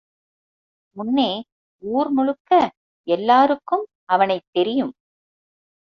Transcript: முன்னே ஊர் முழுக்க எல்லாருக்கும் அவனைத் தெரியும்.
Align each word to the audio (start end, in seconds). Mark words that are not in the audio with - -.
முன்னே 0.95 1.27
ஊர் 1.83 2.09
முழுக்க 2.09 2.51
எல்லாருக்கும் 3.07 3.85
அவனைத் 4.05 4.49
தெரியும். 4.51 4.93